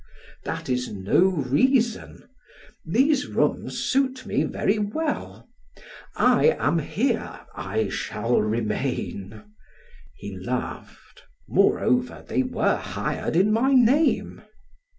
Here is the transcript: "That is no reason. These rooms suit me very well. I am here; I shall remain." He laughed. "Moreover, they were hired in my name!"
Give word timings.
"That 0.45 0.67
is 0.67 0.91
no 0.91 1.25
reason. 1.29 2.27
These 2.83 3.27
rooms 3.27 3.77
suit 3.83 4.25
me 4.25 4.41
very 4.45 4.79
well. 4.79 5.47
I 6.15 6.55
am 6.57 6.79
here; 6.79 7.41
I 7.55 7.87
shall 7.89 8.41
remain." 8.41 9.43
He 10.17 10.35
laughed. 10.35 11.21
"Moreover, 11.47 12.25
they 12.27 12.41
were 12.41 12.77
hired 12.77 13.35
in 13.35 13.51
my 13.51 13.75
name!" 13.75 14.41